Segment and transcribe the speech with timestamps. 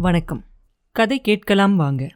[0.00, 0.44] வணக்கம்.
[0.92, 2.08] கதை கேட்கலாம் வாங்க.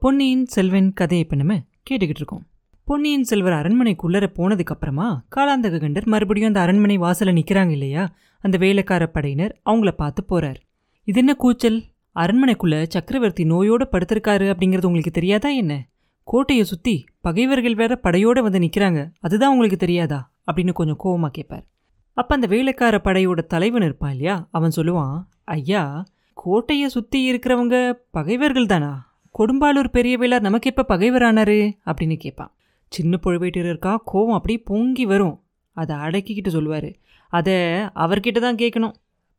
[0.00, 2.46] பொன்னியின் செல்வன் கதையை இப்போ நம்ம கேட்டுக்கிட்டு இருக்கோம்.
[2.84, 8.14] பொன்னியின் செல்வர் அரண்மனைக்குள்ளர போனதுக்கு அப்புறமா காலாந்தக கண்டர் மறுபடியும் அந்த அரண்மனை வாசல்ல நிக்கிறாங்க இல்லையா?
[8.40, 10.60] அந்த வேலைக்கார படையினர் அவங்கள பார்த்து போகிறார்
[11.04, 11.84] இது என்ன கூச்சல்?
[12.14, 15.88] அரண்மனைக்குள்ள சக்கரவர்த்தி நோயோட படுத்திருக்காரு அப்படிங்கிறது உங்களுக்கு தெரியாதா என்ன?
[16.24, 19.10] கோட்டையை சுத்தி பகைவர்கள் வேற படையோட வந்து நிக்கிறாங்க.
[19.20, 20.32] அதுதான் உங்களுக்கு தெரியாதா?
[20.52, 21.64] அப்படின்னு கொஞ்சம் கோவமா கேட்பார்
[22.12, 24.48] அப்ப அந்த வேலைக்கார படையோட தலைவன் இருப்பான் இல்லையா?
[24.50, 26.04] அவன் சொல்லுவான் ஐயா
[26.46, 31.72] கோட்டையை சுத்தி இருக்கிறவங்க பகைவர்கள் தானா கொடும்பாலூர் பெரிய வேளார் நமக்கு எப்ப பகைவரானாரு?
[31.86, 32.52] அப்படின்னு கேட்பான்
[32.88, 35.42] சின்ன புழுவேட்டரருக்கா கோவம் அப்படியே பொங்கி வரும்.
[35.72, 36.92] அதை அடக்கிக்கிட்டு சொல்லுவார்.
[37.28, 37.52] அதை
[37.96, 38.92] அவர்கிட்ட தான் கேட்கணும்.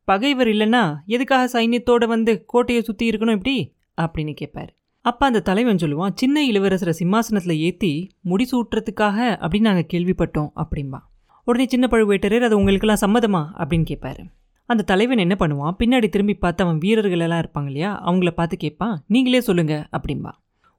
[0.04, 3.74] பகைவர் இல்லைன்னா எதுக்காக சைன்யத்தோட வந்து கோட்டையை சுத்தி இருக்கணும் இப்படி?
[4.00, 4.68] அப்படின்னு கேட்பாரு
[5.00, 11.00] அப்ப அந்த தலைவன் சொல்லுவான் சின்ன இளவரசரை சிம்மாசனத்துல ஏத்தி முடிசூட்டுறதுக்காக அப்படின்னு நாங்க கேள்விப்பட்டோம் அப்படின்பா
[11.44, 13.42] உடனே சின்ன பழுவேட்டரர் அது உங்களுக்கெல்லாம் சம்மதமா?
[13.58, 14.24] அப்படின்னு கேட்பாரு
[14.70, 15.74] அந்த தலைவன் என்ன பண்ணுவான்?
[15.78, 17.90] பின்னாடி திரும்பி பார்த்து அவன் வீரர்கள் எல்லாம் இருப்பாங்க இல்லையா?
[18.06, 20.32] அவங்கள பார்த்து கேட்பான் நீங்களே சொல்லுங்க அப்படின்பா.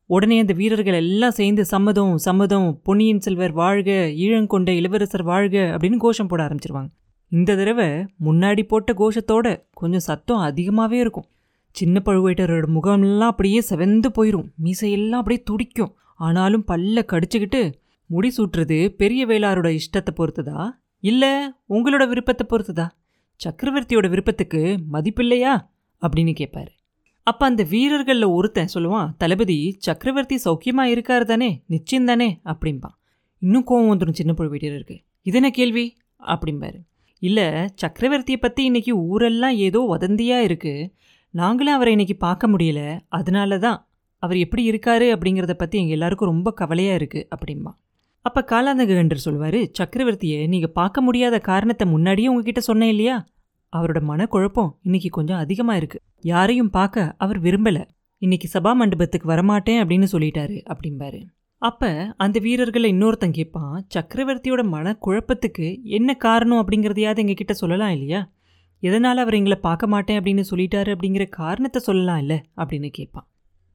[0.05, 3.91] உடனே அந்த வீரர்கள் எல்லாம் சேர்ந்து சம்மதம் சம்மதம் பொன்னியின் செல்வர் வாழ்க
[4.23, 6.89] ஈழங்கொண்ட இளவரசர் வாழ்க அப்படின்னு கோஷம் போட ஆரம்பிச்சிருவாங்க.
[7.31, 7.89] இந்த தடவை
[8.25, 11.27] முன்னாடி போட்ட கோஷத்தோட கொஞ்சம் சத்தம் அதிகமாகவே இருக்கும்.
[11.75, 15.91] சின்ன பழுவேட்டரோட முகம்லாம் அப்படியே செவந்து போயிடும் மீசையெல்லாம் அப்படியே துடிக்கும்.
[16.15, 17.61] ஆனாலும் பல்ல கடிச்சுக்கிட்டு
[18.05, 20.59] முடி சூட்டுறது பெரிய வேளாரோட இஷ்டத்தை பொறுத்ததா?
[21.03, 21.33] இல்லை
[21.69, 22.87] உங்களோட விருப்பத்தை பொறுத்ததா?
[23.39, 24.61] சக்கரவர்த்தியோட விருப்பத்துக்கு
[24.93, 25.53] மதிப்பில்லையா?
[26.01, 26.71] அப்படின்னு கேட்பாரு
[27.23, 31.49] அப்ப அந்த வீரர்களில் ஒருத்தன் சொல்லுவான் தளபதி சக்கரவர்த்தி சௌக்கியமா இருக்காரு தானே?
[31.67, 32.39] நிச்சயம் தானே?
[32.43, 32.95] அப்படிம்பான்.
[33.41, 35.97] இன்னும் கோவம் வந்துடும் சின்ன பழுவேட்டருக்கு இது என்ன கேள்வி?
[36.27, 36.79] அப்படிம்பாரு.
[37.19, 37.43] இல்லை
[37.81, 40.93] சக்கரவர்த்தியை பற்றி இன்னைக்கு ஊரெல்லாம் ஏதோ வதந்தியாக இருக்கு.
[41.33, 42.99] நாங்களும் அவரை இன்னைக்கு பார்க்க முடியல.
[43.09, 43.87] அதனால தான்
[44.23, 47.71] அவர் எப்படி இருக்காரு அப்படிங்கிறத பற்றி எங்கள் எல்லாருக்கும் ரொம்ப கவலையாக இருக்குது அப்படிம்பா
[48.21, 53.27] அப்போ காலாந்தகண்டர் சொல்வார் சக்கரவர்த்தியை நீங்கள் பார்க்க முடியாத காரணத்தை முன்னாடியே உங்ககிட்ட சொன்னேன் இல்லையா?
[53.73, 57.79] அவரோட மனக்குழப்பம் இன்னைக்கு கொஞ்சம் அதிகமாக இருக்குது யாரையும் பார்க்க அவர் விரும்பல.
[58.17, 61.19] இன்னைக்கு சபா மண்டபத்துக்கு வரமாட்டேன் அப்படின்னு சொல்லிட்டாரு அப்படிம்பாரு.
[61.57, 68.31] அப்போ அந்த வீரர்களை இன்னொருத்தன் கேட்பான் சக்கரவர்த்தியோட மனக்குழப்பத்துக்கு என்ன காரணம் அப்படிங்கிறதையாவது எங்ககிட்ட சொல்லலாம் இல்லையா?
[68.79, 73.27] எதனால் அவர் எங்களை பார்க்க மாட்டேன் அப்படின்னு சொல்லிட்டாரு அப்படிங்கிற காரணத்தை சொல்லலாம் இல்லை அப்படின்னு கேட்பான்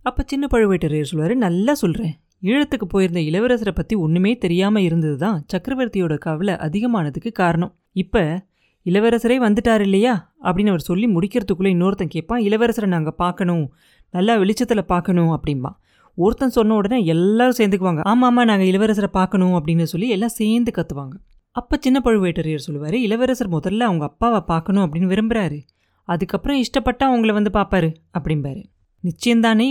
[0.02, 6.18] அப்போ சின்ன பழுவேட்டரையர் சொல்லுவார் நல்லா சொல்கிறேன் ஈழத்துக்கு போயிருந்த இளவரசரை பற்றி ஒன்றுமே தெரியாமல் இருந்தது தான் சக்கரவர்த்தியோட
[6.18, 7.72] கவலை அதிகமானதுக்கு காரணம்.
[7.92, 8.44] இப்போ
[8.86, 10.34] இளவரசரே வந்துட்டார் இல்லையா?
[10.42, 13.72] அப்படின்னு அவர் சொல்லி முடிக்கிறதுக்குள்ளே இன்னொருத்தன் கேட்பான் இளவரசரை நாங்கள் பார்க்கணும்
[14.10, 15.70] நல்லா வெளிச்சத்தில் பார்க்கணும் அப்படிம்பா.
[16.14, 18.00] ஒருத்தன் சொன்ன உடனே எல்லாரும் சேர்ந்துக்குவாங்க.
[18.00, 21.14] ஆமாம் ஆமாம் நாங்கள் இளவரசரை பார்க்கணும் அப்படின்னு சொல்லி எல்லாம் சேர்ந்து கத்துவாங்க.
[21.50, 25.58] அப்போ சின்ன பழுவேட்டரையர் சொல்லுவார் இளவரசர் முதல்ல அவங்க அப்பாவை பார்க்கணும் அப்படின்னு விரும்புகிறாரு
[26.08, 28.62] அதுக்கப்புறம் இஷ்டப்பட்டா அவங்கள வந்து பார்ப்பாரு அப்படிம்பாரு.
[29.04, 29.68] நிச்சயம்தானே?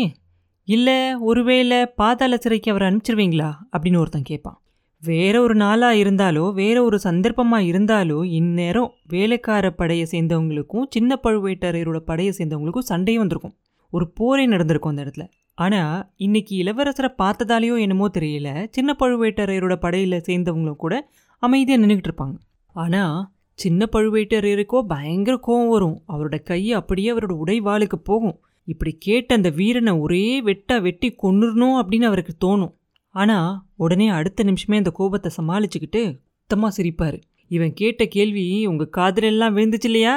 [0.67, 3.47] இல்லை ஒருவேளை பாதாள சிறைக்கு அவரை அனுப்பிச்சிருவீங்களா?
[3.71, 4.57] அப்படின்னு ஒருத்தன் கேட்பான்
[5.03, 12.33] வேற ஒரு நாளாக இருந்தாலோ வேற ஒரு சந்தர்ப்பமாக இருந்தாலோ இந்நேரம் வேலைக்கார படையை சேர்ந்தவங்களுக்கும் சின்ன பழுவேட்டரையரோட படையை
[12.37, 13.55] சேர்ந்தவங்களுக்கும் சண்டையும் வந்திருக்கும்.
[13.93, 15.25] ஒரு போரே நடந்திருக்கும் அந்த இடத்துல.
[15.57, 21.09] ஆனால் இன்னைக்கு இளவரசரை பார்த்ததாலேயோ என்னமோ தெரியல சின்ன பழுவேட்டரையரோட படையில் சேர்ந்தவங்களும் கூட
[21.43, 22.35] அமைதியாக நின்றுக்கிட்டு இருப்பாங்க.
[22.75, 23.29] ஆனால்
[23.59, 26.01] சின்ன பழுவேட்டரையருக்கோ பயங்கர கோவம் வரும்.
[26.07, 28.39] அவரோட கை அப்படியே அவரோட உடைவாளுக்கு போகும்.
[28.67, 32.73] இப்படி கேட்ட அந்த வீரனை ஒரே வெட்டா வெட்டி கொன்னுறணும் அப்படின்னு அவருக்கு தோணும்.
[33.15, 33.49] ஆனால்
[33.83, 36.01] உடனே அடுத்த நிமிஷமே அந்த கோபத்தை சமாளிச்சுக்கிட்டு
[36.41, 37.17] சுத்தமாக சிரிப்பார்.
[37.51, 40.15] இவன் கேட்ட கேள்வி உங்கள் காதலெல்லாம் விழுந்துச்சு இல்லையா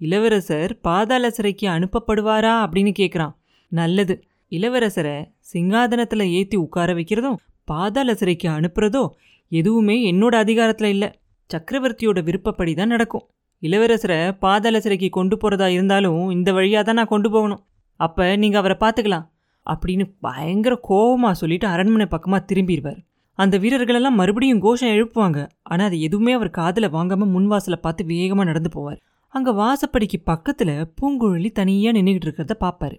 [0.00, 2.54] இளவரசர் பாதாள சிறைக்கு அனுப்பப்படுவாரா?
[2.64, 3.34] அப்படின்னு கேட்குறான்
[3.72, 4.14] நல்லது.
[4.52, 5.16] இளவரசரை
[5.52, 9.04] சிங்காதனத்தில் ஏற்றி உட்கார வைக்கிறதும் பாதாள சிறைக்கு அனுப்புறதோ
[9.52, 11.08] எதுவுமே என்னோட அதிகாரத்தில் இல்லை.
[11.50, 13.24] சக்கரவர்த்தியோட விருப்பப்படி தான் நடக்கும்.
[13.62, 17.62] இளவரசரை பாதாள சிறைக்கு கொண்டு போகிறதா இருந்தாலும் இந்த வழியாக தான் நான் கொண்டு போகணும்.
[17.96, 19.26] அப்போ நீங்கள் அவரை பார்த்துக்கலாம்
[19.66, 23.00] அப்படின்னு பயங்கர கோபமாக சொல்லிட்டு அரண்மனை பக்கமாக திரும்பிடுவார்.
[23.34, 25.48] அந்த வீரர்கள் எல்லாம் மறுபடியும் கோஷம் எழுப்புவாங்க.
[25.62, 29.00] ஆனால் அது எதுவுமே அவர் காதில் வாங்காமல் முன்வாசலை பார்த்து வேகமாக நடந்து போவார்.
[29.28, 32.96] அங்கே வாசப்படிக்கு பக்கத்தில் பூங்குழலி தனியாக நின்றுகிட்டு இருக்கிறத பார்ப்பாரு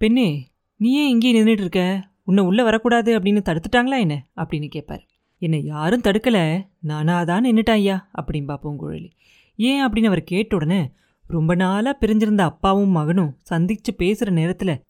[0.00, 0.28] பெண்ணே
[0.76, 2.02] நீ ஏன் இங்கேயே நின்றுட்டு இருக்க?
[2.22, 4.26] உன்னை உள்ளே வரக்கூடாது அப்படின்னு தடுத்துட்டாங்களா என்ன?
[4.36, 5.04] அப்படின்னு கேட்பார்
[5.38, 6.66] என்னை யாரும் தடுக்கலை.
[6.86, 9.10] நானாதான் தான் நின்னுட்டேன் ஐயா அப்படின்பா பூங்குழலி.
[9.56, 9.80] ஏன்?
[9.84, 10.80] அப்படின்னு அவர் கேட்ட உடனே
[11.26, 14.80] ரொம்ப நாளா பிரிஞ்சிருந்த அப்பாவும் மகனும் சந்திச்சு பேசுற நேரத்துல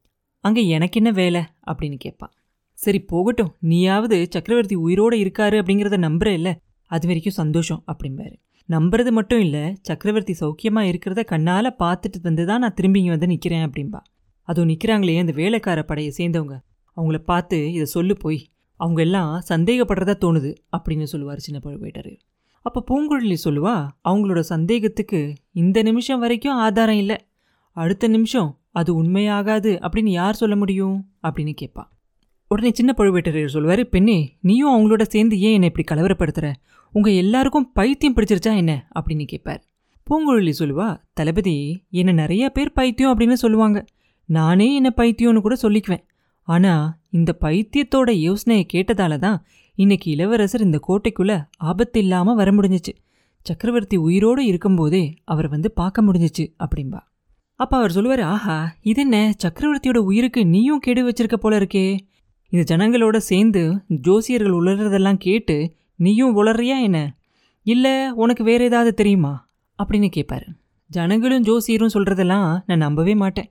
[0.44, 1.42] அங்க எனக்கு என்ன வேலை?
[1.66, 2.32] அப்படின்னு கேட்பான்.
[2.78, 3.54] சரி போகட்டும்.
[3.60, 6.60] நீயாவது சக்கரவர்த்தி உயிரோட இருக்காரு அப்படிங்கிறத நம்புற இல்ல?
[6.90, 8.36] அது வரைக்கும் சந்தோஷம் அப்படிம்பாரு.
[8.68, 13.66] நம்புறது மட்டும் இல்ல சக்கரவர்த்தி சௌக்கியமா இருக்கிறத கண்ணால பார்த்துட்டு வந்து தான் நான் திரும்பி இங்கே வந்து நிக்கிறேன்
[13.66, 14.00] அப்படின்பா
[14.42, 16.56] அதுவும் நிக்கிறாங்களே அந்த வேலைக்கார படையை சேர்ந்தவங்க.
[16.96, 18.46] அவங்கள பார்த்து இதை சொல்லு போய்.
[18.80, 22.24] அவங்க எல்லாம் சந்தேகப்படுறதா தோணுது அப்படின்னு சொல்லுவார் சின்ன பழுவேட்டரையர்.
[22.66, 23.74] அப்போ பூங்குழலி சொல்லுவா
[24.08, 27.16] அவங்களோட சந்தேகத்துக்கு இந்த நிமிஷம் வரைக்கும் ஆதாரம் இல்லை.
[27.76, 30.96] அடுத்த நிமிஷம் அது உண்மையாகாது அப்படின்னு யார் சொல்ல முடியும்?
[31.22, 31.84] அப்படின்னு கேட்பா
[32.48, 36.52] உடனே சின்ன பழுவேட்டரையர் சொல்லுவாரு பெண்ணே நீயும் அவங்களோட சேர்ந்து ஏன் என்னை இப்படி கலவரப்படுத்துற?
[36.92, 38.88] உங்க எல்லாருக்கும் பைத்தியம் பிடிச்சிருச்சா என்ன?
[38.98, 39.62] அப்படின்னு கேட்பார்
[40.06, 41.56] பூங்குழலி சொல்லுவா தளபதி
[41.90, 43.84] என்னை நிறைய பேர் பைத்தியம் அப்படின்னு சொல்லுவாங்க.
[44.24, 46.04] நானே என்னை பைத்தியம்னு கூட சொல்லிக்குவேன்.
[46.42, 49.44] ஆனா இந்த பைத்தியத்தோட யோசனையை கேட்டதால தான்
[49.78, 52.92] இன்னைக்கு இளவரசர் இந்த கோட்டைக்குள்ள ஆபத்து இல்லாமல் வர முடிஞ்சிச்சு.
[53.42, 57.00] சக்கரவர்த்தி உயிரோடு இருக்கும்போதே அவர் வந்து பார்க்க முடிஞ்சிச்சு அப்படின்பா
[57.60, 59.34] அப்ப அவர் சொல்லுவார் ஆஹா இது என்ன?
[59.42, 61.98] சக்கரவர்த்தியோட உயிருக்கு நீயும் கெடு வச்சிருக்க போல இருக்கே.
[62.52, 65.56] இந்த ஜனங்களோட சேர்ந்து ஜோசியர்கள் உளறதெல்லாம் கேட்டு
[65.96, 67.16] நீயும் உளறியா என்ன?
[67.62, 69.48] இல்லை உனக்கு வேற ஏதாவது தெரியுமா?
[69.78, 70.48] அப்படின்னு கேட்பாரு
[70.90, 73.50] ஜனங்களும் ஜோசியரும் சொல்றதெல்லாம் நான் நம்பவே மாட்டேன்.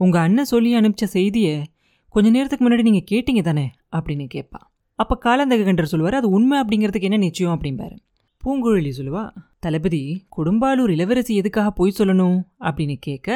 [0.00, 1.64] உங்க அண்ணன் சொல்லி அனுப்பிச்ச செய்தியை
[2.08, 3.70] கொஞ்ச நேரத்துக்கு முன்னாடி நீங்க கேட்டீங்க தானே?
[3.96, 4.60] அப்படின்னு கேட்பா
[4.98, 7.54] அப்போ காலந்தகண்டர் சொல்லுவார் அது உண்மை அப்படிங்கிறதுக்கு என்ன நிச்சயம்?
[7.56, 7.96] அப்படிம்பாரு.
[8.42, 9.22] பூங்குழலி சொல்லுவா
[9.60, 10.00] தளபதி
[10.36, 12.38] கொடும்பாலூர் இளவரசி எதுக்காக பொய் சொல்லணும்?
[12.60, 13.28] அப்படின்னு கேட்க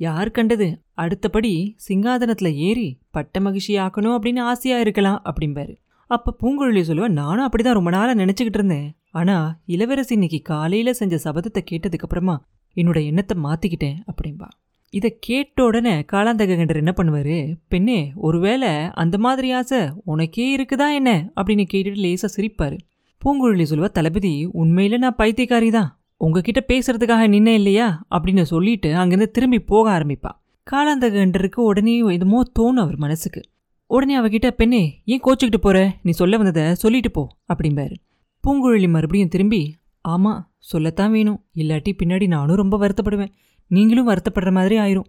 [0.00, 0.68] யார் கண்டது?
[0.94, 1.52] அடுத்தபடி
[1.88, 5.74] சிங்காதனத்தில் ஏறி பட்ட மகிழ்ச்சி ஆக்கணும் அப்படின்னு ஆசையாக இருக்கலாம் அப்படிம்பாரு.
[6.10, 8.88] அப்போ பூங்குழலி சொல்லுவா நானும் அப்படி தான் ரொம்ப நாளாக நினச்சிக்கிட்டு இருந்தேன்.
[9.10, 12.36] ஆனால் இளவரசி இன்னைக்கு காலையில் செஞ்ச சபதத்தை கேட்டதுக்கப்புறமா
[12.76, 14.48] என்னோட எண்ணத்தை மாற்றிக்கிட்டேன் அப்படின்பா
[14.92, 17.54] இதை கேட்ட உடனே காலாந்தகண்டர் என்ன பண்ணுவாரு?
[17.68, 21.32] பெண்ணே ஒருவேளை அந்த மாதிரி ஆசை உனக்கே இருக்குதா என்ன?
[21.36, 22.78] அப்படின்னு கேட்டுட்டு லேசா சிரிப்பார்.
[23.22, 28.02] பூங்குழலி சொல்லுவா தளபதி உண்மையில நான் பைத்தியக்காரி தான் உங்ககிட்ட பேசுறதுக்காக நின்ன இல்லையா?
[28.10, 30.30] அப்படின்னு சொல்லிட்டு அங்கிருந்து திரும்பி போக ஆரம்பிப்பா.
[30.70, 33.40] காலாந்தகண்டருக்கு உடனே எதுமோ தோணும் அவர் மனசுக்கு.
[33.86, 35.96] உடனே அவகிட்ட பெண்ணே ஏன் கோச்சிக்கிட்டு போற?
[36.02, 37.96] நீ சொல்ல வந்ததை சொல்லிட்டு போ அப்படிம்பாரு.
[38.44, 39.74] பூங்குழலி மறுபடியும் திரும்பி
[40.08, 41.44] ஆமா சொல்லத்தான் வேணும்.
[41.54, 43.32] இல்லாட்டி பின்னாடி நானும் ரொம்ப வருத்தப்படுவேன்.
[43.70, 45.08] நீங்களும் வருத்தப்படுற மாதிரி ஆயிரும்.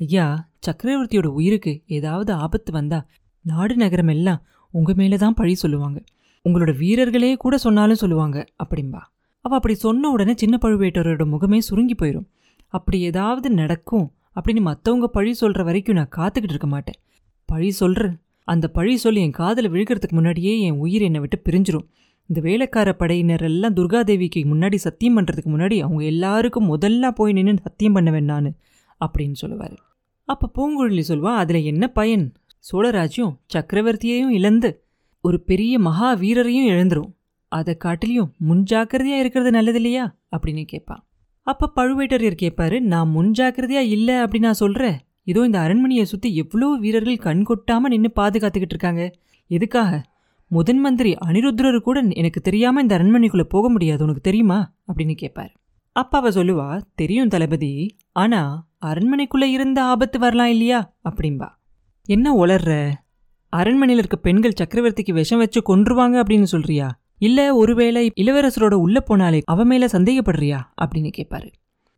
[0.00, 0.26] ஐயா
[0.66, 2.98] சக்கரவர்த்தியோட உயிருக்கு ஏதாவது ஆபத்து வந்தா
[3.44, 4.40] நாடு நகரம் எல்லாம்
[4.74, 5.98] உங்க மேலே தான் பழி சொல்லுவாங்க.
[6.44, 9.00] உங்களோட வீரர்களே கூட சொன்னாலும் சொல்லுவாங்க அப்படிம்பா.
[9.44, 12.28] அவ அப்படி சொன்ன உடனே சின்ன பழுவேட்டரோட முகமே சுருங்கி போயிடும்
[12.74, 14.06] அப்படி ஏதாவது நடக்கும்
[14.36, 16.98] அப்படின்னு மற்றவங்க பழி சொல்ற வரைக்கும் நான் காத்துக்கிட்டு இருக்க மாட்டேன்.
[17.48, 18.02] பழி சொல்ற
[18.48, 21.86] அந்த பழி சொல்லி என் காதில் விழுகிறதுக்கு முன்னாடியே என் உயிர் என்னை விட்டு பிரிஞ்சிரும்.
[22.30, 27.92] இந்த வேலைக்கார படையினர் எல்லாம் துர்காதேவிக்கு முன்னாடி சத்தியம் பண்ணுறதுக்கு முன்னாடி அவங்க எல்லாருக்கும் முதல்ல போய் நின்று சத்தியம்
[27.92, 28.50] பண்ணுவேன் நான்
[29.00, 29.76] அப்படின்னு சொல்லுவார்.
[30.28, 32.26] அப்போ பூங்குழலி சொல்வா அதில் என்ன பயன்?
[32.64, 34.70] சோழராஜ்யம் சக்கரவர்த்தியையும் இழந்து
[35.24, 37.10] ஒரு பெரிய மகா வீரரையும் இழந்துரும்.
[37.52, 40.04] அதை காட்டிலையும் முன்ஜாக்கிரதையாக இருக்கிறது நல்லது இல்லையா?
[40.36, 41.02] அப்படின்னு கேட்பான்
[41.46, 47.16] அப்போ பழுவேட்டரையர் கேட்பாரு நான் முன்ஜாக்கிரதையாக இல்லை அப்படி நான் சொல்கிறேன் இதோ இந்த அரண்மனையை சுற்றி எவ்வளோ வீரர்கள்
[47.16, 49.02] கண் கொட்டாமல் நின்று பாதுகாத்துக்கிட்டு இருக்காங்க.
[49.50, 49.92] எதுக்காக?
[50.50, 54.74] முதன் மந்திரி அனிருத்ரரு கூட எனக்கு தெரியாம இந்த அரண்மனைக்குள்ள போக முடியாது உனக்கு தெரியுமா?
[54.88, 55.52] அப்படின்னு கேட்பாரு
[55.92, 60.96] அப்ப அவ சொல்லுவா தெரியும் தளபதி ஆனா அரண்மனைக்குள்ள இருந்த ஆபத்து வரலாம் இல்லையா?
[61.10, 61.48] அப்படின்பா
[62.08, 62.92] என்ன உளர்ற?
[63.52, 66.88] அரண்மனையில் இருக்க பெண்கள் சக்கரவர்த்திக்கு விஷம் வச்சு கொன்றுவாங்க அப்படின்னு சொல்றியா?
[67.18, 70.58] இல்ல ஒருவேளை இளவரசரோட உள்ள போனாலே அவ மேல சந்தேகப்படுறியா?
[70.82, 71.48] அப்படின்னு கேட்பாரு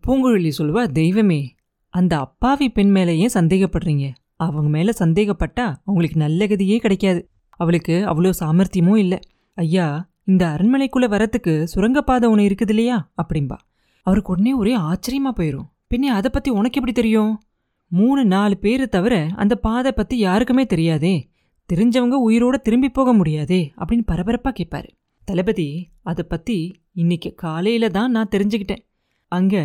[0.04, 1.54] பூங்குழலி சொல்லுவா தெய்வமே
[1.94, 4.14] அந்த அப்பாவி பெண் மேல ஏன் சந்தேகப்படுறீங்க?
[4.36, 7.30] அவங்க மேல சந்தேகப்பட்டா அவங்களுக்கு நல்ல கதியே கிடைக்காது.
[7.60, 9.18] அவளுக்கு அவ்வளோ சாமர்த்தியமும் இல்லை.
[9.58, 9.86] ஐயா
[10.24, 12.96] இந்த அரண்மனைக்குள்ள வரத்துக்கு சுரங்கப்பாதை ஒன்று இருக்குது இல்லையா?
[13.22, 13.58] அப்படின்பா
[14.06, 17.32] அவருக்கு உடனே ஒரே ஆச்சரியமா போயிடும் பின்னே அதை பத்தி உனக்கு எப்படி தெரியும்?
[17.92, 21.14] மூணு நாலு பேரை தவிர அந்த பாதை பத்தி யாருக்குமே தெரியாதே.
[21.68, 24.90] தெரிஞ்சவங்க உயிரோட திரும்பி போக முடியாதே அப்படின்னு பரபரப்பா கேட்பாரு
[25.28, 25.68] தளபதி
[26.02, 26.58] அதை பத்தி
[26.92, 28.82] இன்னைக்கு காலையில தான் நான் தெரிஞ்சுக்கிட்டேன்.
[29.32, 29.56] அங்க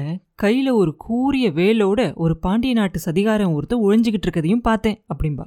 [0.43, 5.45] கையில ஒரு கூரிய வேலோட ஒரு பாண்டிய நாட்டு சதிகாரம் ஒருத்தர் ஒழிஞ்சுக்கிட்டு இருக்கதையும் பார்த்தேன் அப்படின்பா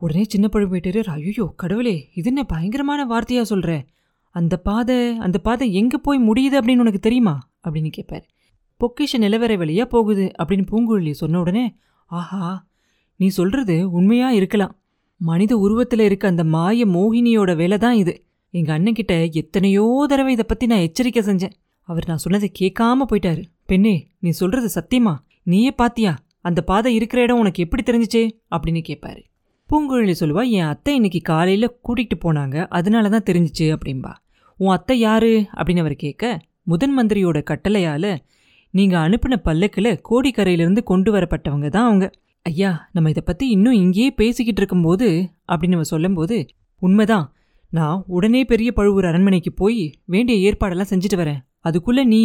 [0.00, 3.70] உடனே சின்ன பழுவேட்டரர் ஐயோ கடவுளே இது என்ன பயங்கரமான வார்த்தையா சொல்ற?
[4.30, 7.48] அந்த பாதை அந்த பாதை எங்க போய் முடியுது அப்படின்னு உனக்கு தெரியுமா?
[7.64, 8.26] அப்படின்னு கேட்பாரு
[8.80, 12.66] பொக்கிஷ நிலவரை வழியா போகுது அப்படின்னு பூங்குழலி சொன்ன உடனே ஆஹா
[13.16, 14.74] நீ சொல்றது உண்மையா இருக்கலாம்.
[15.20, 18.24] மனித உருவத்தில் இருக்க அந்த மாய மோகினியோட வேலை தான் இது.
[18.50, 21.54] எங்க அண்ணன் கிட்ட எத்தனையோ தடவை இதை பத்தி நான் எச்சரிக்கை செஞ்சேன்.
[21.82, 23.42] அவர் நான் சொன்னதை கேட்காம போயிட்டாரு.
[23.66, 25.14] பெண்ணே நீ சொல்றது சத்தியமா?
[25.42, 26.18] நீயே பாத்தியா?
[26.40, 28.22] அந்த பாதை இருக்கிற இடம் உனக்கு எப்படி தெரிஞ்சிச்சே?
[28.50, 29.22] அப்படின்னு கேட்பாரு
[29.70, 32.56] பூங்குழலி சொல்லுவா என் அத்தை இன்னைக்கு காலையில் கூட்டிகிட்டு போனாங்க.
[32.68, 34.12] அதனால தான் தெரிஞ்சிச்சு அப்படின்பா
[34.60, 35.32] உன் அத்தை யாரு?
[35.56, 36.30] அப்படின்னு அவர் கேட்க
[36.62, 38.10] முதன் மந்திரியோட கட்டளையால்
[38.74, 42.06] நீங்கள் அனுப்பின பல்லக்கில் கோடிக்கரையிலிருந்து கொண்டு வரப்பட்டவங்க தான் அவங்க.
[42.46, 45.08] ஐயா நம்ம இதை பற்றி இன்னும் இங்கேயே பேசிக்கிட்டு இருக்கும்போது
[45.50, 46.38] அப்படின்னு நம்ம சொல்லும்போது
[46.82, 47.26] உண்மைதான்.
[47.72, 51.40] நான் உடனே பெரிய பழுவூர் அரண்மனைக்கு போய் வேண்டிய ஏற்பாடெல்லாம் செஞ்சுட்டு வரேன்.
[51.60, 52.24] அதுக்குள்ளே நீ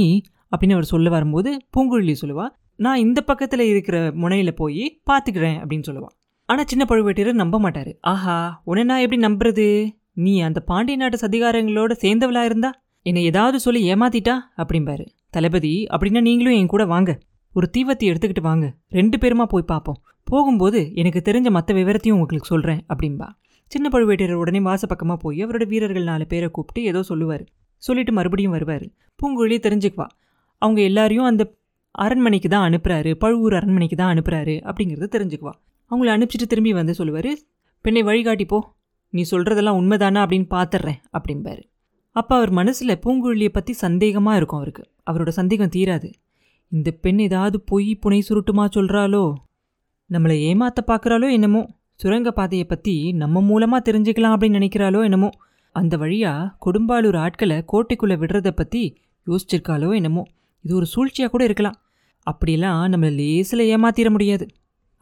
[0.51, 6.09] அப்படின்னு அவர் சொல்ல வரும்போது பூங்குழலி சொல்லுவா நான் இந்த பக்கத்தில் இருக்கிற முனையில் போய் பார்த்துக்கிறேன் அப்படின்னு சொல்லுவா.
[6.53, 7.91] ஆனால் சின்ன பழுவேட்டரர் நம்ப மாட்டார்.
[7.99, 9.67] ஆஹா உன்னை நான் எப்படி நம்புறது?
[10.13, 12.69] நீ அந்த பாண்டிய நாட்டு சதிகாரங்களோட சேர்ந்தவளா இருந்தா?
[13.05, 14.35] என்னை ஏதாவது சொல்லி ஏமாத்திட்டா?
[14.61, 15.05] அப்படிம்பாரு.
[15.29, 17.11] தளபதி அப்படின்னா நீங்களும் என் கூட வாங்க.
[17.53, 18.65] ஒரு தீவத்தை எடுத்துக்கிட்டு வாங்க.
[18.89, 19.99] ரெண்டு பேருமா போய் பார்ப்போம்.
[20.23, 23.29] போகும்போது எனக்கு தெரிஞ்ச மற்ற விவரத்தையும் உங்களுக்கு சொல்கிறேன் அப்படின்பா
[23.71, 27.43] சின்ன பழுவேட்டரர் உடனே வாசப்பக்கமாக போய் அவரோட வீரர்கள் நாலு பேரை கூப்பிட்டு ஏதோ சொல்லுவார்.
[27.83, 28.87] சொல்லிட்டு மறுபடியும் வருவார்.
[29.19, 30.07] பூங்குழலி தெரிஞ்சுக்குவா.
[30.61, 31.43] அவங்க எல்லாரையும் அந்த
[31.91, 33.11] அரண்மனைக்கு தான் அனுப்புறாரு.
[33.13, 35.53] பழுவூர் அரண்மனைக்கு தான் அனுப்புறாரு அப்படிங்கிறத தெரிஞ்சுக்குவா.
[35.93, 37.31] அவங்கள அனுப்பிச்சிட்டு திரும்பி வந்து சொல்லுவார்
[37.85, 38.59] பெண்ணை வழிகாட்டி போ.
[39.09, 41.63] நீ சொல்கிறதெல்லாம் உண்மைதானா அப்படின்னு பார்த்துட்றேன் அப்படிம்பாரு.
[42.15, 44.83] அப்போ அவர் மனசில் பூங்குழலியை பற்றி சந்தேகமாக இருக்கும் அவருக்கு.
[45.11, 46.09] அவரோட சந்தேகம் தீராது.
[46.71, 49.23] இந்த பெண் ஏதாவது பொய் புனை சுருட்டுமா சொல்கிறாளோ
[50.09, 51.61] நம்மளை ஏமாத்த பார்க்குறாளோ என்னமோ?
[51.95, 55.29] சுரங்க பாதையை பற்றி நம்ம மூலமாக தெரிஞ்சுக்கலாம் அப்படின்னு நினைக்கிறாளோ என்னமோ?
[55.75, 58.81] அந்த வழியாக கொடும்பாலூர் ஆட்களை கோட்டைக்குள்ளே விடுறத பற்றி
[59.27, 60.23] யோசிச்சிருக்காளோ என்னமோ?
[60.65, 61.77] இது ஒரு சூழ்ச்சியாக கூட இருக்கலாம்.
[62.27, 64.45] அப்படிலாம் நம்மளை லேசில் ஏமாத்திட முடியாது.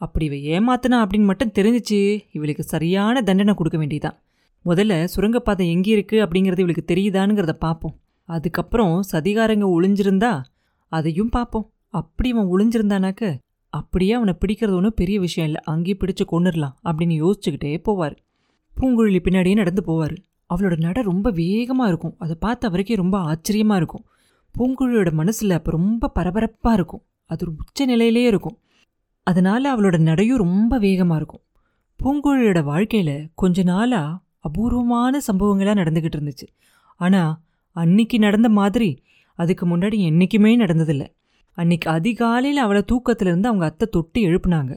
[0.04, 2.00] அப்படி இவ ஏமாத்தினா அப்படின்னு மட்டும் தெரிஞ்சிச்சு.
[2.36, 4.16] இவளுக்கு சரியான தண்டனை கொடுக்க வேண்டியதான்
[4.64, 7.94] முதல்ல சுரங்கப்பாதை எங்கே இருக்குது அப்படிங்கிறது இவளுக்கு தெரியுதானுங்கிறத பார்ப்போம்
[8.28, 10.32] அதுக்கப்புறம் சதிகாரங்க ஒளிஞ்சிருந்தா
[10.92, 11.66] அதையும் பார்ப்போம்
[12.00, 13.24] அப்படி அவன் ஒளிஞ்சிருந்தானாக்க
[13.72, 15.60] அப்படியே அவனை பிடிக்கிறது ஒன்றும் பெரிய விஷயம் இல்லை.
[15.64, 18.16] அங்கேயே பிடிச்சு கொண்டுடலாம் அப்படின்னு யோசிச்சுக்கிட்டே போவார்.
[18.74, 20.14] பூங்குழலி பின்னாடியே நடந்து போவார்.
[20.50, 22.14] அவளோட நட ரொம்ப வேகமாக இருக்கும்.
[22.18, 24.04] அதை பார்த்த அவருக்கே ரொம்ப ஆச்சரியமாக இருக்கும்.
[24.54, 27.02] பூங்குழலியோட மனசில் அப்போ ரொம்ப பரபரப்பாக இருக்கும்.
[27.30, 28.56] அது ஒரு உச்ச நிலையிலே இருக்கும்.
[29.26, 31.42] அதனால் அவளோட நடையும் ரொம்ப வேகமாக இருக்கும்.
[32.00, 36.46] பூங்குழலியோட வாழ்க்கையில் கொஞ்ச நாளாக அபூர்வமான சம்பவங்களாக நடந்துக்கிட்டு இருந்துச்சு.
[36.96, 37.34] ஆனால்
[37.76, 39.02] அன்னைக்கு நடந்த மாதிரி
[39.38, 41.06] அதுக்கு முன்னாடி என்றைக்குமே நடந்ததில்லை.
[41.58, 44.72] அன்னைக்கு அதிகாலையில் அவளை தூக்கத்திலிருந்து அவங்க அத்தை தொட்டி எழுப்புனாங்க.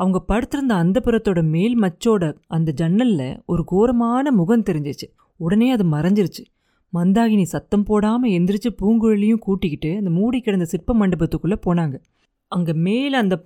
[0.00, 5.06] அவங்க படுத்திருந்த அந்த புறத்தோட மேல் மச்சோட அந்த ஜன்னலில் ஒரு கோரமான முகம் தெரிஞ்சிச்சு.
[5.40, 6.42] உடனே அது மறைஞ்சிருச்சு.
[6.92, 11.96] மந்தாகினி சத்தம் போடாமல் எந்திரிச்சு பூங்குழலியும் கூட்டிக்கிட்டு அந்த மூடி கிடந்த சிற்ப மண்டபத்துக்குள்ளே போனாங்க.
[12.52, 13.36] அங்கே மேலே அந்த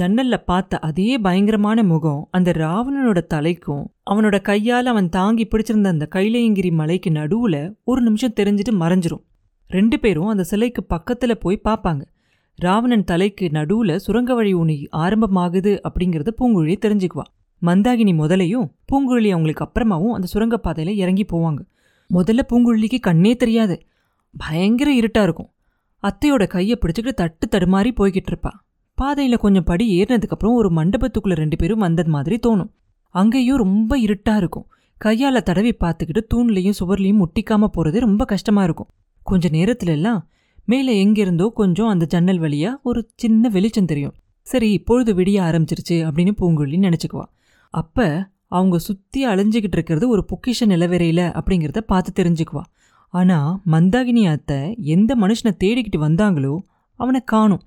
[0.00, 6.72] ஜன்னல்ல பார்த்த அதே பயங்கரமான முகம் அந்த ராவணனோட தலைக்கும் அவனோட கையால் அவன் தாங்கி பிடிச்சிருந்த அந்த கைலையங்கிரி
[6.72, 9.22] மலைக்கு நடுவுல ஒரு நிமிஷம் தெரிஞ்சுட்டு மறைஞ்சிரும்.
[9.68, 12.00] ரெண்டு பேரும் அந்த சிலைக்கு பக்கத்துல போய் பார்ப்பாங்க.
[12.54, 17.22] ராவணன் தலைக்கு நடுவுல சுரங்க வழி உனி ஆரம்பமாகுது அப்படிங்கறத பூங்குழலி தெரிஞ்சுக்குவா.
[17.62, 21.58] மந்தாகினி முதலையும் பூங்குழலி அவங்களுக்கு அப்புறமாவும் அந்த சுரங்கப்பாதையில இறங்கி போவாங்க.
[22.14, 23.82] முதல்ல பூங்குழலிக்கு கண்ணே தெரியாது.
[24.36, 25.50] பயங்கர இருட்டா இருக்கும்.
[26.02, 28.50] அத்தையோட கையை பிடிச்சிக்கிட்டு தட்டு தடுமாறி போய்கிட்டு இருப்பா.
[29.02, 32.70] பாதையில கொஞ்சம் படி ஏறினதுக்கு அப்புறம் ஒரு மண்டபத்துக்குள்ள ரெண்டு பேரும் வந்தது மாதிரி தோணும்.
[33.14, 34.66] அங்கேயும் ரொம்ப இருட்டா இருக்கும்.
[35.04, 38.90] கையால தடவி பார்த்துக்கிட்டு தூண்லையும் சுவர்லையும் முட்டிக்காம போறது ரொம்ப கஷ்டமா இருக்கும்.
[39.22, 40.28] கொஞ்ச நேரத்துல எல்லாம்
[40.64, 44.14] மேலே எங்கிருந்தோ கொஞ்சம் அந்த ஜன்னல் வழியா ஒரு சின்ன வெளிச்சம் தெரியும்.
[44.46, 47.26] சரி பொழுது விடிய ஆரம்பிச்சிருச்சு அப்படின்னு பூங்குழலி நினச்சிக்குவா.
[47.74, 52.64] அப்ப அவங்க சுத்தி அழிஞ்சுக்கிட்டு இருக்கிறது ஒரு பொக்கிஷ நிலவரையில அப்படிங்கிறத பார்த்து தெரிஞ்சுக்குவா.
[53.08, 56.54] ஆனா மந்தாகினி அத்தை எந்த மனுஷனை தேடிக்கிட்டு வந்தாங்களோ
[56.94, 57.62] அவனை காணும்.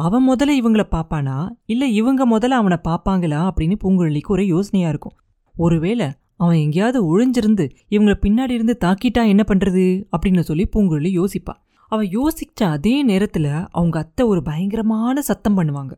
[0.00, 5.16] அவன் முதல்ல இவங்கள பார்ப்பானா இல்லை இவங்க முதல்ல அவனை பார்ப்பாங்களா அப்படின்னு பூங்குழலிக்கு ஒரே யோசனையா இருக்கும்.
[5.56, 9.84] ஒருவேளை அவன் எங்கேயாவது ஒழிஞ்சிருந்து இவங்கள பின்னாடி இருந்து தாக்கிட்டா என்ன பண்றது?
[10.16, 11.60] அப்படின்னு சொல்லி பூங்குழலி யோசிப்பாள்
[11.92, 15.92] அவள் யோசிச்ச அதே நேரத்தில் அவங்க அத்தை ஒரு பயங்கரமான சத்தம் பண்ணுவாங்க.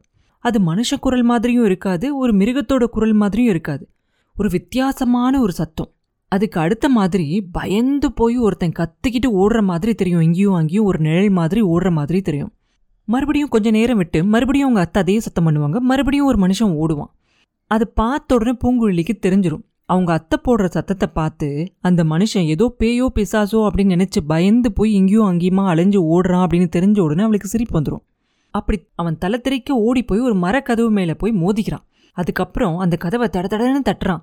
[0.45, 3.85] அது மனுஷ குரல் மாதிரியும் இருக்காது ஒரு மிருகத்தோட குரல் மாதிரியும் இருக்காது.
[4.37, 5.91] ஒரு வித்தியாசமான ஒரு சத்தம்.
[6.33, 10.21] அதுக்கு அடுத்த மாதிரி பயந்து போய் ஒருத்தன் கத்திக்கிட்டு ஓடுற மாதிரி தெரியும்.
[10.21, 12.53] இங்கேயும் அங்கேயும் ஒரு நிழல் மாதிரி ஓடுற மாதிரி தெரியும்.
[13.09, 15.79] மறுபடியும் கொஞ்ச நேரம் விட்டு மறுபடியும் அவங்க அத்தை அதையே சத்தம் பண்ணுவாங்க.
[15.81, 17.13] மறுபடியும் ஒரு மனுஷன் ஓடுவான்.
[17.71, 21.49] அது பார்த்த உடனே பூங்குழலிக்கு தெரிஞ்சிடும் அவங்க அத்தை போடுற சத்தத்தை பார்த்து
[21.81, 26.99] அந்த மனுஷன் ஏதோ பேயோ பிசாசோ அப்படின்னு நினைச்சு பயந்து போய் இங்கேயும் அங்கேயுமா அலைஞ்சு ஓடுறான் அப்படின்னு தெரிஞ்ச
[27.01, 28.05] உடனே அவளுக்கு சிரிப்பு வந்துடும்
[28.51, 31.85] அப்படி அவன் தலை தெறிக்க ஓடி போய் ஒரு மரக்கதவு மேலே போய் மோதிக்கிறான்.
[32.17, 34.23] அதுக்கப்புறம் அந்த கதவை தட தடன்னு தட்டுறான்.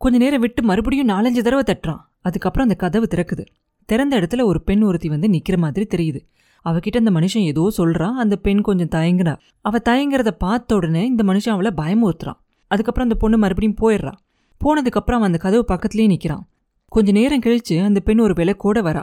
[0.00, 2.00] கொஞ்ச நேரம் விட்டு மறுபடியும் நாலஞ்சு தடவை தட்டுறான்.
[2.20, 3.44] அதுக்கப்புறம் அந்த கதவு திறக்குது.
[3.88, 6.20] திறந்த இடத்துல ஒரு பெண் ஒருத்தி வந்து நிற்கிற மாதிரி தெரியுது.
[6.64, 9.38] அவகிட்ட அந்த மனுஷன் ஏதோ சொல்றான் அந்த பெண் கொஞ்சம் தயங்குறா.
[9.60, 12.40] அவ தயங்குறத பார்த்த உடனே இந்த மனுஷன் அவளை பயமுறுத்துறான்.
[12.70, 14.12] அதுக்கப்புறம் அந்த பொண்ணு மறுபடியும் போயிடுறா.
[14.60, 16.44] போனதுக்கப்புறம் அவன் அந்த கதவு பக்கத்துலேயே நிற்கிறான்
[16.88, 19.02] கொஞ்ச நேரம் கழிச்சு அந்த பெண் ஒரு விளக்கோட வரா.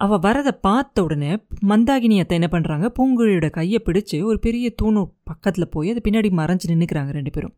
[0.00, 1.30] அவ வரதை பார்த்த உடனே
[1.68, 2.92] மந்தாகினி அத்தை என்ன பண்றாங்க?
[2.98, 7.54] பூங்குழியோட கையை பிடிச்சு ஒரு பெரிய தூணு பக்கத்துல போய் அது பின்னாடி மறைஞ்சு நின்னுக்கிறாங்க ரெண்டு பேரும்.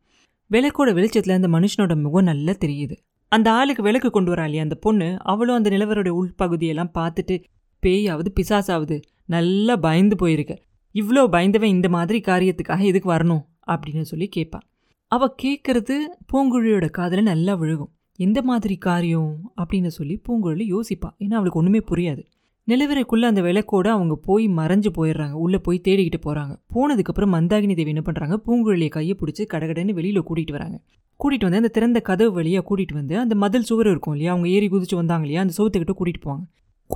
[0.50, 2.97] விளக்கோட வெளிச்சத்துல அந்த மனுஷனோட முகம் நல்லா தெரியுது.
[3.33, 5.16] அந்த ஆளுக்கு விளக்கு கொண்டு வரா இல்லையா அந்த பொண்ணு?
[5.18, 7.45] அவளும் அந்த நிலவரோட உள்பகுதியெல்லாம் பார்த்துட்டு
[7.83, 8.97] பேயாவது பிசாசாவது
[9.28, 10.62] நல்லா பயந்து போயிருக்க.
[10.94, 13.44] இவ்வளோ பயந்தவன் இந்த மாதிரி காரியத்துக்காக எதுக்கு வரணும்?
[13.66, 14.62] அப்படின்னு சொல்லி கேட்பான்.
[15.06, 15.97] அவள் கேட்குறது
[16.32, 17.92] பூங்குழியோட காதில் நல்லா விழுகும்.
[18.16, 19.52] எந்த மாதிரி காரியம்?
[19.56, 22.23] அப்படின்னு சொல்லி பூங்குழலி யோசிப்பாள் ஏன்னா அவளுக்கு ஒன்றுமே புரியாது.
[22.66, 25.32] நிலவரைக்குள்ளே அந்த விளக்கோட அவங்க போய் மறைஞ்சு போயிடுறாங்க.
[25.32, 30.50] உள்ளே போய் தேடிக்கிட்டு போகிறாங்க போனதுக்கப்புறம் மந்தாகினி தேவி என்ன பண்ணுறாங்க பூங்குழலியை கையை பிடிச்சி கடகடன்னு வெளியில் கூட்டிகிட்டு
[30.50, 30.80] வராங்க.
[31.25, 34.32] கூட்டிகிட்டு வந்து அந்த திறந்த கதவு வழியாக கூட்டிகிட்டு வந்து அந்த மதில் சுவர் இருக்கும் இல்லையா?
[34.32, 35.40] அவங்க ஏறி குதிச்சு வந்தாங்க இல்லையா?
[35.40, 36.44] அந்த சுவத்துக்கிட்ட கூட்டிகிட்டு போவாங்க.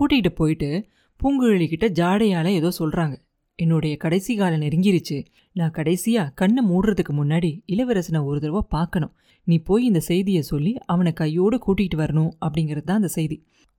[0.00, 0.86] கூட்டிகிட்டு போயிட்டு
[1.22, 3.14] பூங்குழலி கிட்ட ஜாடையால் ஏதோ சொல்கிறாங்க
[3.58, 5.16] என்னுடைய கடைசி காலம் நெருங்கிருச்சு.
[5.56, 9.12] நான் கடைசியாக கண்ணை மூடுறதுக்கு முன்னாடி இளவரசனை ஒரு தடவை பார்க்கணும்.
[9.46, 13.36] நீ போய் இந்த செய்தியை சொல்லி அவனை கையோடு கூட்டிகிட்டு வரணும் அப்படிங்கிறது தான் அந்த செய்தி.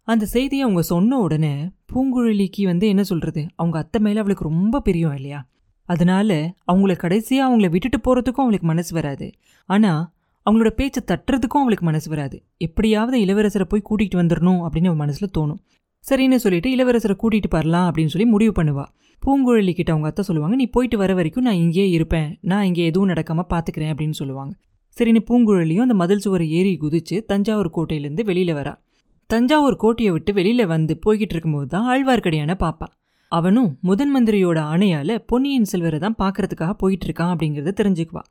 [0.08, 1.54] அந்த செய்தியை அவங்க சொன்ன உடனே
[1.92, 5.42] பூங்குழலிக்கு வந்து என்ன சொல்கிறது அவங்க அத்தை மேலே அவளுக்கு ரொம்ப பிரியம் இல்லையா?
[5.90, 6.30] அதனால
[6.72, 9.28] அவங்கள கடைசியாக அவங்கள விட்டுட்டு போகிறதுக்கும் அவளுக்கு மனசு வராது.
[9.70, 10.04] ஆனால்
[10.46, 12.38] அவங்களோட பேச்சை தட்டுறதுக்கும் அவளுக்கு மனசு வராது.
[12.58, 15.62] எப்படியாவது இளவரசரை போய் கூட்டிகிட்டு வந்துடணும் அப்படின்னு அவன் மனசில் தோணும்.
[16.10, 18.86] சரின்னு சொல்லிட்டு இளவரசரை கூட்டிகிட்டு வரலாம் அப்படின்னு சொல்லி முடிவு பண்ணுவா.
[19.22, 22.40] பூங்குழலி கிட்ட அவங்க அத்தை சொல்லுவாங்க நீ போயிட்டு வர வரைக்கும் நான் இங்கேயே இருப்பேன்.
[22.42, 24.54] நான் இங்கே எதுவும் நடக்காமல் பார்த்துக்கிறேன் அப்படின்னு சொல்லுவாங்க.
[24.98, 28.74] சரின்னு பூங்குழலியும் அந்த மதில் சுவரை ஏறி குதிச்சு தஞ்சாவூர் கோட்டையிலேருந்து வெளியில் வரா.
[29.28, 32.88] தஞ்சாவூர் கோட்டையை விட்டு வெளியில் வந்து போய்கிட்டு இருக்கும்போது தான் ஆழ்வார்க்கடியான பாப்பா.
[33.28, 38.24] அவனும் முதன் மந்திரியோட ஆணையால் பொன்னியின் செல்வரை தான் பார்க்கறதுக்காக போயிட்டு இருக்கான் அப்படிங்கிறத தெரிஞ்சுக்குவா.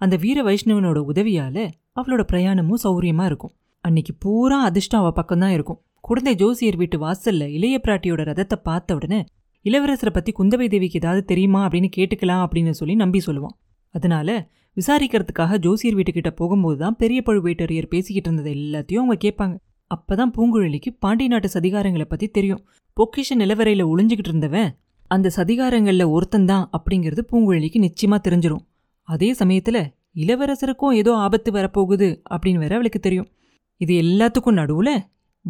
[0.00, 3.54] அந்த வீர வைஷ்ணவனோட உதவியால அவளோட பிரயாணமும் சௌரியமா இருக்கும்.
[3.80, 5.80] அன்னைக்கு பூரா அதிர்ஷ்டம் அவள் பக்கம்தான் இருக்கும்.
[6.06, 9.24] குழந்தை ஜோசியர் வீட்டு வாசல்ல இளைய பிராட்டியோட ரதத்தை பார்த்த உடனே
[9.64, 13.56] இளவரசரை பத்தி குந்தவை தேவிக்கு ஏதாவது தெரியுமா அப்படின்னு கேட்டுக்கலாம் அப்படின்னு சொல்லி நம்பி சொல்லுவான்.
[13.90, 19.58] அதனால விசாரிக்கிறதுக்காக ஜோசியர் வீட்டுக்கிட்ட போகும்போது தான் பெரிய பழுவேட்டரையர் பேசிக்கிட்டு இருந்தது எல்லாத்தையும் அவங்க கேட்பாங்க.
[19.90, 22.68] அப்பதான் பூங்குழலிக்கு பாண்டி நாட்டு சதிகாரங்களை பத்தி தெரியும்.
[22.96, 28.64] பொக்கிஷ நிலவரையில ஒளிஞ்சுக்கிட்டு இருந்தவன் அந்த சதிகாரங்கள்ல ஒருத்தந்தான் அப்படிங்கிறது பூங்குழலிக்கு நிச்சயமா தெரிஞ்சிடும்
[29.02, 33.28] அதே சமயத்துல இளவரசருக்கும் ஏதோ ஆபத்து வரப்போகுது அப்படின்னு வேற அவளுக்கு தெரியும்.
[33.76, 34.98] இது எல்லாத்துக்கும் நடுவுல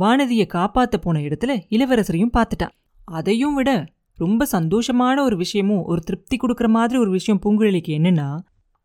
[0.01, 2.75] வானதியை காப்பாத்த போன இடத்துல இளவரசரையும் பார்த்துட்டான்.
[3.05, 3.71] அதையும் விட
[4.15, 8.39] ரொம்ப சந்தோஷமான ஒரு விஷயமும் ஒரு திருப்தி கொடுக்குற மாதிரி ஒரு விஷயம் பூங்குழலிக்கு என்னன்னா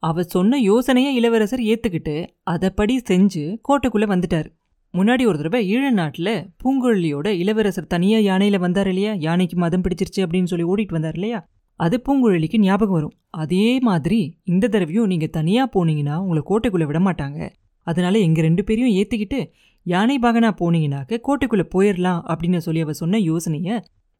[0.03, 4.47] அவ சொன்ன யோசனையை இளவரசர் ஏத்துக்கிட்டு அதப்படி செஞ்சு கோட்டைக்குள்ள வந்துட்டார்.
[4.93, 9.13] முன்னாடி ஒரு தடவை ஈழ நாட்டில் பூங்குழலியோட இளவரசர் தனியா யானையில வந்தார் இல்லையா?
[9.13, 11.47] யானைக்கு மதம் பிடிச்சிருச்சு அப்படின்னு சொல்லி ஓடிட்டு வந்தார் இல்லையா?
[11.75, 13.13] அது பூங்குழலிக்கு ஞாபகம் வரும்.
[13.29, 17.49] அதே மாதிரி இந்த தடவையும் நீங்க தனியா போனீங்கன்னா உங்களை கோட்டைக்குள்ள விட மாட்டாங்க.
[17.87, 19.39] அதனால எங்க ரெண்டு பேரையும் ஏத்துக்கிட்டு
[19.85, 23.75] யானை பாகனா போனீங்கனாக்க கோட்டைக்குள்ளே போயிடலாம் அப்படின்னு சொல்லி அவர் சொன்ன யோசனையை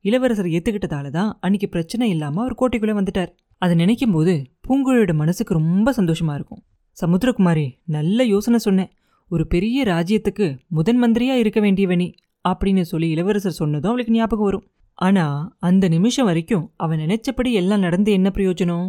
[0.05, 3.31] இளவரசர் ஏற்றுக்கிட்டதால தான் அன்னைக்கு பிரச்சனை இல்லாமல் அவர் கோட்டைக்குள்ளே வந்துட்டார்.
[3.61, 4.33] அதை நினைக்கும் போது
[4.67, 6.61] பூங்குழலியோட மனசுக்கு ரொம்ப சந்தோஷமா இருக்கும்.
[6.97, 8.91] சமுத்திரகுமாரி நல்ல யோசனை சொன்னேன்
[9.31, 12.07] ஒரு பெரிய ராஜ்யத்துக்கு முதன் மந்திரியாக இருக்க வேண்டியவனி
[12.45, 14.65] அப்படின்னு சொல்லி இளவரசர் சொன்னதும் அவளுக்கு ஞாபகம் வரும்.
[14.97, 18.87] ஆனால் அந்த நிமிஷம் வரைக்கும் அவன் நினைச்சபடி எல்லாம் நடந்து என்ன பிரயோஜனம்?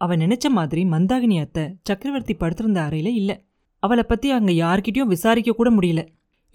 [0.00, 3.36] அவன் நினைச்ச மாதிரி மந்தாகினி அத்தை சக்கரவர்த்தி படுத்திருந்த அறையில இல்லை.
[3.84, 6.02] அவளை பற்றி அங்கே யார்கிட்டயும் விசாரிக்க கூட முடியல.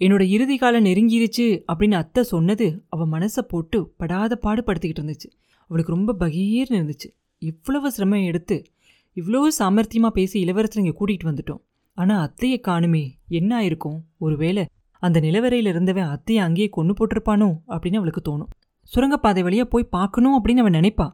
[0.00, 5.28] என்னோட இறுதி காலம் நெருங்கிருச்சு அப்படின்னு அத்தை சொன்னது அவள் மனசை போட்டு படாத பாடுபடுத்திக்கிட்டு இருந்துச்சு.
[5.70, 7.08] அவளுக்கு ரொம்ப பகீர்னு இருந்துச்சு.
[7.42, 8.56] இவ்வளவு சிரமம் எடுத்து
[9.16, 11.60] இவ்வளோ சாமர்த்தியமாக பேசி இளவரசர் இங்கே கூட்டிகிட்டு வந்துட்டோம்.
[11.98, 13.04] ஆனால் அத்தையை காணுமே
[13.38, 13.98] என்ன ஆயிருக்கும்?
[14.18, 14.62] ஒருவேளை
[15.02, 18.50] அந்த நிலவரையில் இருந்தவன் அத்தையை அங்கேயே கொண்டு போட்டிருப்பானோ அப்படின்னு அவளுக்கு தோணும்.
[18.90, 21.06] சுரங்கப்பாதை வழியாக போய் பார்க்கணும் அப்படின்னு அவன் நினைப்பா.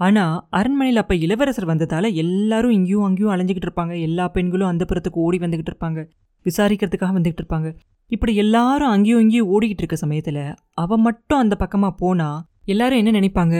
[0.00, 3.94] ஆனால் அரண்மனையில் அப்போ இளவரசர் வந்ததால் எல்லாரும் இங்கேயும் அங்கேயும் அலைஞ்சிக்கிட்டு இருப்பாங்க.
[4.00, 6.00] எல்லா பெண்களும் அந்த புறத்துக்கு ஓடி வந்துக்கிட்டு இருப்பாங்க.
[6.46, 7.68] விசாரிக்கிறதுக்காக வந்துக்கிட்டு இருப்பாங்க.
[8.10, 10.42] இப்படி எல்லாரும் அங்கேயும் இங்கேயும் ஓடிக்கிட்டு இருக்க சமயத்தில்
[10.74, 13.56] அவன் மட்டும் அந்த பக்கமாக போனால் எல்லாரும் என்ன நினைப்பாங்க?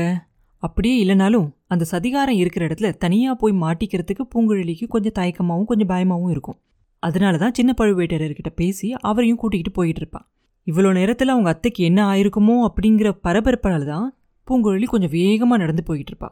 [0.63, 6.59] அப்படியே இல்லைனாலும் அந்த சதிகாரம் இருக்கிற இடத்துல தனியாக போய் மாட்டிக்கிறதுக்கு பூங்குழலிக்கு கொஞ்சம் தயக்கமாகவும் கொஞ்சம் பயமாகவும் இருக்கும்.
[7.03, 10.27] அதனால தான் சின்ன பழுவேட்டரர்கிட்ட பேசி அவரையும் கூட்டிகிட்டு போயிட்டு இருப்பான்
[10.67, 14.07] இவ்வளோ நேரத்தில் அவங்க அத்தைக்கு என்ன ஆயிருக்குமோ அப்படிங்கிற பரபரப்பால் தான்
[14.51, 16.29] பூங்குழலி கொஞ்சம் வேகமாக நடந்து போயிட்டு இருப்பா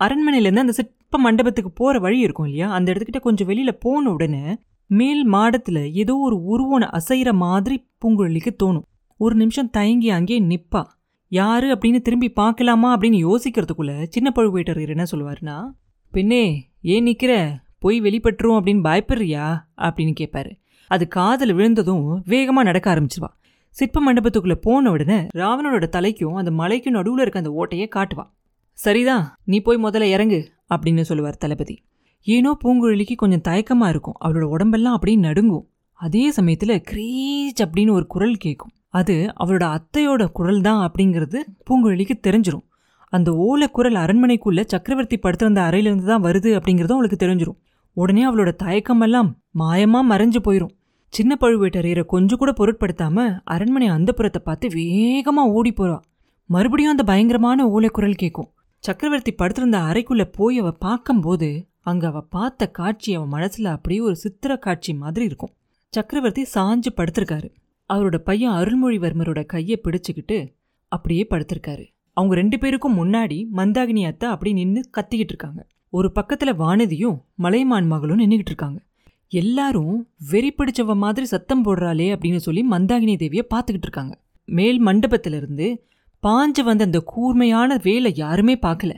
[0.00, 2.72] அரண்மனையிலேருந்து அந்த சிற்ப மண்டபத்துக்கு போகிற வழி இருக்கும் இல்லையா?
[2.72, 8.86] அந்த இடத்துக்கிட்ட கொஞ்சம் வெளியில் போன உடனே மேல் மாடத்தில் ஏதோ ஒரு உருவனை அசைகிற மாதிரி பூங்குழலிக்கு தோணும்.
[9.16, 10.82] ஒரு நிமிஷம் தயங்கி அங்கேயே நிப்பா.
[11.28, 11.74] யாரு?
[11.74, 15.56] அப்படின்னு திரும்பி பார்க்கலாமா அப்படின்னு யோசிக்கிறதுக்குள்ள சின்ன பழுவேட்டரர் என்ன சொல்லுவாருன்னா
[16.12, 19.46] பெண்ணே ஏன் நிற்கிற போய் வெளிப்பட்டுரும் அப்படின்னு பயப்படுறியா?
[19.76, 20.50] அப்படின்னு கேட்பாரு
[20.88, 23.30] அது காதில் விழுந்ததும் வேகமாக நடக்க ஆரம்பிச்சிருவா.
[23.78, 28.24] சிற்ப மண்டபத்துக்குள்ள போன உடனே ராவணனோட தலைக்கும் அந்த மலைக்கும் நடுவில் இருக்க அந்த ஓட்டையை காட்டுவா.
[28.78, 30.40] சரிதான் நீ போய் முதல்ல இறங்கு
[30.74, 31.76] அப்படின்னு சொல்லுவார் தளபதி.
[32.26, 34.16] ஏனோ பூங்குழலிக்கு கொஞ்சம் தயக்கமா இருக்கும்.
[34.24, 35.64] அவளோட உடம்பெல்லாம் அப்படியே நடுங்கும்.
[35.92, 42.64] அதே சமயத்துல கிரீச் அப்படின்னு ஒரு குரல் கேட்கும் அது அவளோட அத்தையோட குரல் தான் அப்படிங்கிறது பூங்குழலிக்கு தெரிஞ்சிடும்
[43.12, 47.58] அந்த ஓலை குரல் அரண்மனைக்குள்ள சக்கரவர்த்தி படுத்திருந்த அறையிலிருந்து தான் வருது அப்படிங்கிறதும் அவளுக்கு தெரிஞ்சிரும்.
[47.96, 50.72] உடனே அவளோட தயக்கமெல்லாம் மாயமா மறைஞ்சு போயிடும்
[51.12, 55.98] சின்ன பழுவேட்டரையரை கொஞ்சம் கூட பொருட்படுத்தாம அரண்மனை அந்தப்புறத்தை பார்த்து வேகமா ஓடி போறா
[56.46, 58.48] மறுபடியும் அந்த பயங்கரமான ஓலை குரல் கேட்கும்
[58.84, 61.48] சக்கரவர்த்தி படுத்திருந்த அறைக்குள்ள போய் அவ பார்க்கும்போது
[61.80, 65.52] அங்க அவ பார்த்த காட்சி அவ மனசுல அப்படியே ஒரு சித்திர காட்சி மாதிரி இருக்கும்.
[65.92, 67.48] சக்கரவர்த்தி சாஞ்சு படுத்திருக்காரு.
[67.90, 70.38] அவரோட பையன் அருள்மொழிவர்மரோட கையை பிடிச்சுக்கிட்டு
[70.92, 71.84] அப்படியே படுத்திருக்காரு.
[72.16, 75.60] அவங்க ரெண்டு பேருக்கும் முன்னாடி மந்தாகினி அத்தை அப்படி நின்று கத்திக்கிட்டு இருக்காங்க.
[75.92, 78.80] ஒரு பக்கத்துல வானதியும் மலைமான் மகளும் நின்றுகிட்டு இருக்காங்க.
[79.32, 84.14] எல்லாரும் வெறி பிடிச்சவ மாதிரி சத்தம் போடுறாளே அப்படின்னு சொல்லி மந்தாகினி தேவியை பார்த்துக்கிட்டு இருக்காங்க.
[84.44, 85.86] மேல் மண்டபத்துல இருந்து
[86.22, 88.94] பாஞ்சு வந்த அந்த கூர்மையான வேலை யாருமே பார்க்கல.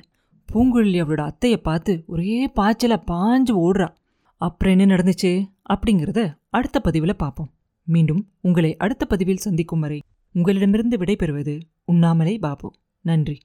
[0.53, 3.89] பூங்குழலி அவளோட அத்தையை பார்த்து ஒரே பாய்ச்சல பாஞ்சு ஓடுறா.
[4.37, 5.33] அப்புறம் என்ன நடந்துச்சு
[5.69, 7.51] அப்படிங்கிறத அடுத்த பதிவில் பார்ப்போம்.
[7.85, 12.73] மீண்டும் உங்களை அடுத்த பதிவில் சந்திக்கும் வரை உங்களிடமிருந்து விடைபெறுவது உண்ணாமலே பாபு.
[13.01, 13.39] நன்றி.